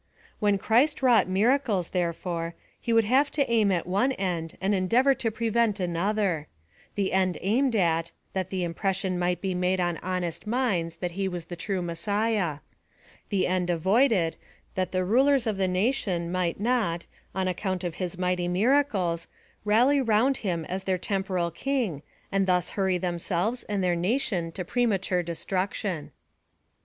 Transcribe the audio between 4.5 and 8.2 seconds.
and endeavox' to prevent another— the end aimed at,